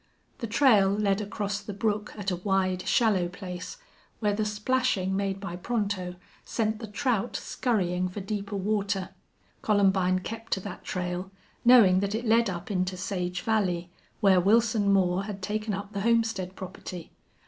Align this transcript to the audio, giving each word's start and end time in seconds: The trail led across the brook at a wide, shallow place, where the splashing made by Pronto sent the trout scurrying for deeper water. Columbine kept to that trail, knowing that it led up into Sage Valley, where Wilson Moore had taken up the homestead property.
The 0.39 0.47
trail 0.47 0.89
led 0.89 1.21
across 1.21 1.61
the 1.61 1.75
brook 1.75 2.11
at 2.17 2.31
a 2.31 2.37
wide, 2.37 2.87
shallow 2.87 3.27
place, 3.27 3.77
where 4.19 4.33
the 4.33 4.45
splashing 4.45 5.15
made 5.15 5.39
by 5.39 5.55
Pronto 5.55 6.15
sent 6.43 6.79
the 6.79 6.87
trout 6.87 7.35
scurrying 7.35 8.09
for 8.09 8.19
deeper 8.19 8.55
water. 8.55 9.09
Columbine 9.61 10.17
kept 10.21 10.53
to 10.53 10.59
that 10.61 10.83
trail, 10.83 11.29
knowing 11.63 11.99
that 11.99 12.15
it 12.15 12.25
led 12.25 12.49
up 12.49 12.71
into 12.71 12.97
Sage 12.97 13.41
Valley, 13.41 13.91
where 14.21 14.41
Wilson 14.41 14.91
Moore 14.91 15.25
had 15.25 15.39
taken 15.39 15.71
up 15.71 15.93
the 15.93 16.01
homestead 16.01 16.55
property. 16.55 17.11